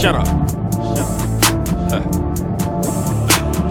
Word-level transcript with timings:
Shut 0.00 0.14
up. 0.14 0.24
Shut 0.24 1.92
up. 1.92 2.10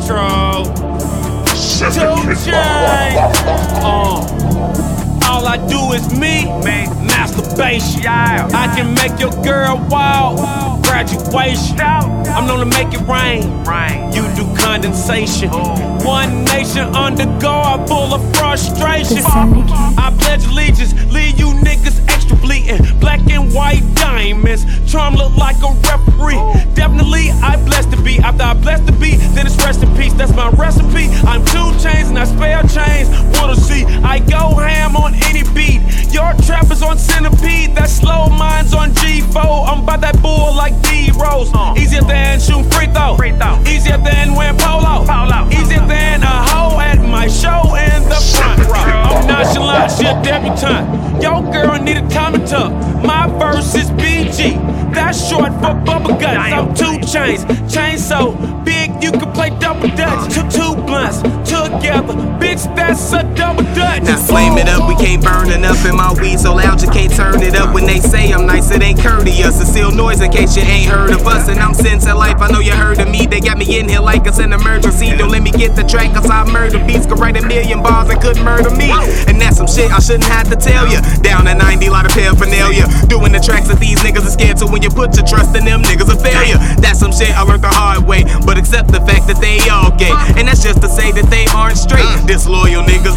Troll. 0.06 0.66
2 0.66 1.96
Chainz. 2.36 3.34
Uh, 3.82 4.20
all 5.26 5.48
I 5.48 5.58
do 5.68 5.94
is 5.94 6.14
me, 6.14 6.46
masturbation. 7.04 8.06
I 8.06 8.72
can 8.76 8.94
make 8.94 9.20
your 9.20 9.32
girl 9.44 9.84
wild. 9.90 10.84
Graduation. 10.84 11.80
I'm 11.82 12.48
to 12.48 12.66
make 12.66 12.94
it 12.94 13.02
rain. 13.08 13.42
You 14.14 14.22
do 14.36 14.46
condensation. 14.56 15.50
One 15.50 16.46
nation 16.46 16.94
under 16.96 17.26
guard, 17.40 17.88
full 17.88 18.14
of 18.14 18.22
frustration. 18.36 19.24
I 19.26 20.16
pledge 20.20 20.46
allegiance, 20.46 20.94
leave 21.12 21.40
you 21.40 21.48
niggas 21.48 22.08
extra 22.08 22.38
bleeding. 22.38 23.00
Black 23.00 23.20
and 23.32 23.52
white 23.52 23.84
diamonds, 23.96 24.66
charm 24.92 25.16
look 25.16 25.36
like 25.36 25.58
a 25.64 25.89
centipede. 37.00 37.76
That 37.76 37.90
slow 37.90 38.30
minds 38.30 38.74
on 38.74 38.92
G4. 38.92 39.68
I'm 39.68 39.86
by 39.86 39.98
that 39.98 40.22
bull 40.22 40.54
like 40.56 40.76
D 40.84 41.12
Rose. 41.16 41.50
Uh. 41.54 41.74
Easier 41.78 42.02
than 42.02 42.40
shooting 42.40 42.70
free 42.72 42.88
throw. 42.88 43.18
Easier 43.66 43.98
than 43.98 44.36
wearing 44.36 44.58
polo. 44.58 45.08
Easier 45.52 45.86
than 45.88 46.24
a 46.24 46.36
hoe 46.52 46.80
at 46.80 47.00
my 47.00 47.28
show 47.28 47.76
in 47.76 48.04
the 48.10 48.20
front 48.36 48.60
row. 48.68 49.16
I'm 49.16 49.28
nonchalant, 49.28 49.92
she 49.92 50.06
a 50.06 50.14
debutante. 50.22 51.22
Your 51.22 51.42
girl 51.52 51.82
need 51.82 51.98
a 51.98 52.08
Tommy 52.10 52.46
tuck. 52.46 52.72
My 53.04 53.28
verse 53.40 53.76
is 53.76 53.90
BG. 53.92 54.58
That's 54.94 55.28
short 55.28 55.54
for 55.62 55.74
bubble 55.86 56.16
guts. 56.16 56.52
I'm 56.54 56.74
2 56.74 57.06
Chainz, 57.06 57.46
chain 57.72 57.98
so 57.98 58.34
big 58.66 58.92
you 59.04 59.12
can 59.12 59.32
play 59.34 59.50
double 59.60 59.90
dutch. 59.90 60.19
Bitch. 62.68 62.76
That's 62.76 63.14
a 63.14 63.24
double 63.36 63.64
dutch. 63.76 64.04
Now 64.04 64.18
flame 64.18 64.58
it 64.58 64.68
up, 64.68 64.88
we 64.88 64.96
can't 64.96 65.24
burn 65.24 65.52
enough 65.52 65.86
in 65.86 65.96
my 65.96 66.12
weed 66.20 66.40
so 66.40 66.56
loud 66.56 66.82
you 66.82 66.90
can't 66.90 67.14
turn 67.14 67.42
it 67.42 67.56
up. 67.56 67.74
When 67.74 67.86
they 67.86 68.00
say 68.00 68.34
I'm 68.34 68.46
nice, 68.46 68.72
it 68.72 68.82
ain't 68.82 69.00
courteous. 69.00 69.62
It's 69.62 69.70
still 69.70 69.92
noise 69.92 70.22
in 70.22 70.32
case 70.32 70.56
you 70.58 70.64
ain't 70.64 70.90
heard 70.90 71.12
of 71.12 71.26
us. 71.28 71.48
And 71.48 71.60
I'm 71.60 71.74
Sincere 71.74 72.16
Life, 72.16 72.42
I 72.42 72.52
know 72.52 72.60
you 72.60 72.74
heard 72.74 73.00
of 73.00 73.08
me. 73.10 73.26
They 73.28 73.40
got 73.40 73.58
me 73.58 73.80
in 73.80 73.88
here 73.88 74.02
like 74.02 74.26
it's 74.26 74.40
an 74.40 74.54
emergency. 74.54 75.16
Don't 75.16 75.32
let 75.32 75.44
me 75.44 75.52
get 75.52 75.76
the 75.76 75.84
track, 75.84 76.14
cause 76.14 76.30
I 76.30 76.44
murder 76.52 76.80
beats. 76.86 77.06
Could 77.06 77.20
write 77.20 77.38
a 77.38 77.46
million 77.46 77.82
bars 77.82 78.10
and 78.10 78.20
could 78.22 78.38
murder 78.38 78.72
me. 78.72 78.92
And 79.28 79.40
that's 79.40 79.58
some 79.58 79.68
shit 79.68 79.92
I 79.92 80.00
shouldn't 80.00 80.26
have 80.26 80.50
to 80.50 80.56
tell 80.56 80.88
you. 80.88 81.00
Down 81.22 81.46
to 81.46 81.56
90, 81.56 81.90
lot 81.90 82.06
of 82.06 82.12
paraphernalia. 82.12 82.88
Doing 83.08 83.32
the 83.32 83.40
tracks 83.40 83.68
that 83.70 83.80
these 83.80 84.00
niggas 84.00 84.26
are 84.28 84.36
scared 84.36 84.58
to 84.58 84.68
when 84.68 84.82
you 84.82 84.90
put 84.90 85.16
your 85.16 85.26
trust 85.26 85.56
in 85.56 85.66
them 85.66 85.82
niggas 85.84 86.12
a 86.12 86.18
failure. 86.18 86.58
That's 86.82 87.00
some 87.00 87.12
shit 87.12 87.32
I 87.32 87.44
learned 87.44 87.64
the 87.64 87.70
hard 87.70 88.06
way. 88.06 88.26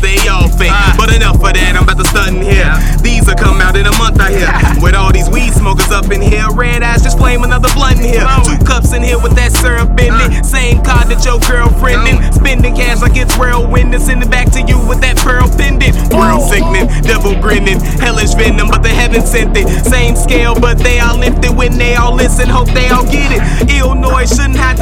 They 0.00 0.16
all 0.28 0.48
fake. 0.48 0.72
But 0.96 1.14
enough 1.14 1.36
of 1.36 1.52
that, 1.52 1.76
I'm 1.76 1.84
about 1.84 1.98
to 1.98 2.08
stun 2.08 2.36
in 2.36 2.42
here. 2.42 2.72
These 3.02 3.26
will 3.26 3.36
come 3.36 3.60
out 3.60 3.76
in 3.76 3.86
a 3.86 3.94
month, 3.98 4.20
I 4.20 4.32
hear. 4.32 4.50
With 4.82 4.94
all 4.94 5.12
these 5.12 5.28
weed 5.28 5.52
smokers 5.52 5.90
up 5.90 6.10
in 6.10 6.20
here. 6.20 6.46
Red 6.52 6.82
eyes, 6.82 7.02
just 7.02 7.18
flame 7.18 7.42
another 7.44 7.68
blunt 7.74 7.98
in 8.00 8.08
here. 8.08 8.26
Two 8.44 8.58
cups 8.64 8.92
in 8.92 9.02
here 9.02 9.18
with 9.18 9.34
that 9.36 9.52
syrup 9.52 9.90
in 10.00 10.14
it. 10.14 10.44
Same 10.44 10.82
card 10.82 11.08
that 11.10 11.24
your 11.24 11.38
girlfriend 11.40 12.08
in. 12.08 12.18
Spending 12.32 12.74
cash 12.74 13.02
like 13.02 13.16
it's 13.16 13.36
whirlwind. 13.36 13.94
And 13.94 14.02
send 14.02 14.22
it 14.22 14.30
back 14.30 14.50
to 14.52 14.62
you 14.62 14.78
with 14.86 15.00
that 15.02 15.18
pearl 15.18 15.48
pendant. 15.50 15.94
World 16.14 16.42
sickening, 16.48 16.88
devil 17.02 17.34
grinning. 17.38 17.78
Hellish 18.00 18.34
venom, 18.34 18.68
but 18.68 18.82
the 18.82 18.90
heaven 18.90 19.22
sent 19.22 19.56
it. 19.56 19.68
Same 19.84 20.16
scale, 20.16 20.54
but 20.58 20.78
they 20.78 20.98
all 21.00 21.18
lifted 21.18 21.52
when 21.52 21.76
they 21.76 21.94
all 21.94 22.14
listen. 22.14 22.48
Hope 22.48 22.70
they 22.72 22.88
all 22.88 23.04
get 23.04 23.30
it. 23.30 23.41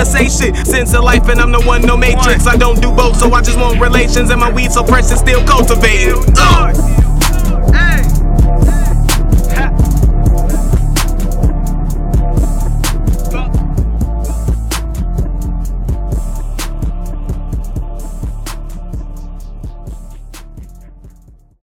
To 0.00 0.06
say 0.06 0.30
shit. 0.30 0.56
Sincere 0.66 1.02
Life, 1.02 1.28
and 1.28 1.38
I'm 1.38 1.52
the 1.52 1.60
one, 1.60 1.82
no 1.82 1.94
matrix. 1.94 2.46
I 2.46 2.56
don't 2.56 2.80
do 2.80 2.90
both, 2.90 3.18
so 3.18 3.30
I 3.34 3.42
just 3.42 3.58
want 3.58 3.78
relations. 3.82 4.30
And 4.30 4.40
my 4.40 4.50
weed 4.50 4.72
so 4.72 4.82
fresh 4.82 5.10
and 5.10 5.18
still 5.18 5.44
cultivated. 5.44 6.16
Uh. 6.38 6.99